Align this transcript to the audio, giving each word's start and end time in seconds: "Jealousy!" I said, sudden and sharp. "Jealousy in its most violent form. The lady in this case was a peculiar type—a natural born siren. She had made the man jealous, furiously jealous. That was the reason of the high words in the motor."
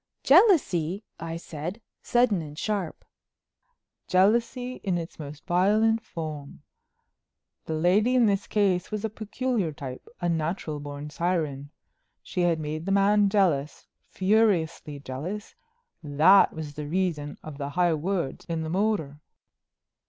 "Jealousy!" 0.23 1.03
I 1.19 1.37
said, 1.37 1.79
sudden 2.01 2.41
and 2.41 2.57
sharp. 2.57 3.05
"Jealousy 4.07 4.77
in 4.83 4.97
its 4.97 5.19
most 5.19 5.45
violent 5.45 6.01
form. 6.01 6.63
The 7.65 7.75
lady 7.75 8.15
in 8.15 8.25
this 8.25 8.47
case 8.47 8.89
was 8.89 9.05
a 9.05 9.11
peculiar 9.11 9.71
type—a 9.71 10.27
natural 10.27 10.79
born 10.79 11.11
siren. 11.11 11.69
She 12.23 12.41
had 12.41 12.59
made 12.59 12.87
the 12.87 12.91
man 12.91 13.29
jealous, 13.29 13.85
furiously 14.09 14.99
jealous. 14.99 15.53
That 16.01 16.51
was 16.51 16.73
the 16.73 16.87
reason 16.87 17.37
of 17.43 17.59
the 17.59 17.69
high 17.69 17.93
words 17.93 18.43
in 18.45 18.63
the 18.63 18.69
motor." 18.71 19.19